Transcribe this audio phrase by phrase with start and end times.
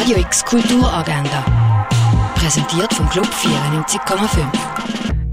[0.00, 1.44] Radio X Kulturagenda.
[2.34, 4.46] Präsentiert vom Club 94,5.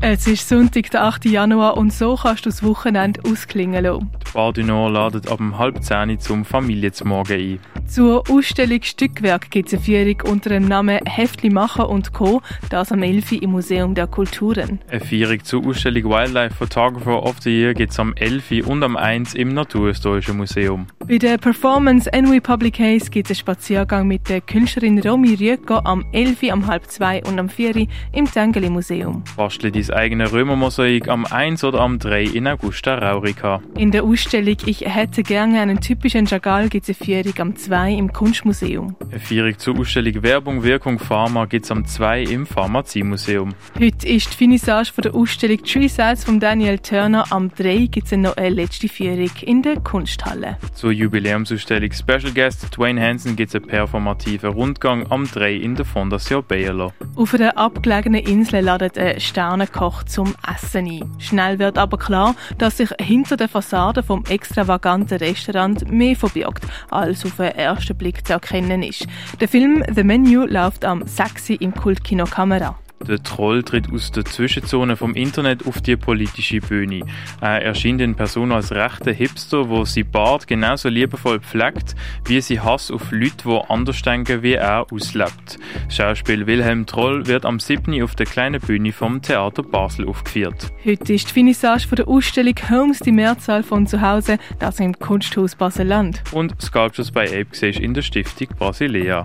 [0.02, 1.24] Es ist Sonntag, der 8.
[1.24, 4.12] Januar und so kannst du das Wochenende ausklingen lassen.
[4.28, 7.60] Die Bar du Nord ladet ab um halb zehn zum Familienzmorgen ein.
[7.88, 12.42] Zur Ausstellung Stückwerk gibt es eine Führung unter dem Namen Heftli machen und Co.
[12.70, 13.32] Das am 11.
[13.42, 14.82] im Museum der Kulturen.
[14.92, 18.68] Eine Führung zur Ausstellung Wildlife Photographer of the Year gibt es am 11.
[18.68, 19.36] und am 1.
[19.36, 20.88] im Naturhistorischen Museum.
[21.08, 25.86] Bei der Performance NW Public Case gibt es einen Spaziergang mit der Künstlerin Romy Rüegger
[25.86, 27.88] am 11., am halb 2 und am 4.
[28.12, 29.24] im Tengeli Museum.
[29.38, 33.62] Bastle dein eigenes Römermosaik am 1 oder am 3 in Augusta Raurica.
[33.78, 37.77] In der Ausstellung Ich hätte gerne einen typischen Chagall gibt es eine Führung am 2
[37.86, 38.96] im Kunstmuseum.
[39.12, 43.54] Eine Führung zur Ausstellung Werbung, Wirkung, Pharma gibt es am 2 im Pharmaziemuseum.
[43.80, 47.26] Heute ist die Finissage von der Ausstellung Tree Sides von Daniel Turner.
[47.30, 50.58] Am 3 gibt es noch eine letzte Führung in der Kunsthalle.
[50.74, 55.86] Zur Jubiläumsausstellung Special Guest Dwayne Hansen gibt es einen performativen Rundgang am 3 in der
[55.86, 56.94] Fondation Bayerlo.
[57.16, 61.12] Auf einer abgelegenen Insel ladet ein Sternenkoch zum Essen ein.
[61.20, 67.26] Schnell wird aber klar, dass sich hinter der Fassade vom extravaganten Restaurant mehr verbirgt, als
[67.26, 69.08] auf den ersten Blick zu erkennen ist.
[69.40, 71.52] Der Film The Menu läuft am 6.
[71.52, 72.78] im Kultkino Kamera.
[73.06, 77.02] Der Troll tritt aus der Zwischenzone vom Internet auf die politische Bühne.
[77.42, 82.60] Er erscheint in Person als rechter Hipster, wo sie Bart genauso liebevoll pflegt, wie sie
[82.60, 85.60] Hass auf Leute, die anders denken wie er, auslebt.
[85.86, 88.02] Das Schauspiel Wilhelm Troll wird am 7.
[88.02, 90.72] auf der kleinen Bühne vom Theater Basel aufgeführt.
[90.84, 94.98] Heute ist die Finissage von der Ausstellung Homes die Mehrzahl von zu Hause, das im
[94.98, 96.24] Kunsthaus Basel-Land.
[96.32, 99.24] Und Sculptures by Ape siehst in der Stiftung Basilea.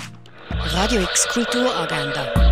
[0.51, 2.52] Radio X Kulturagenda.